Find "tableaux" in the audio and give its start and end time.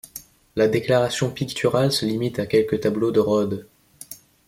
2.79-3.11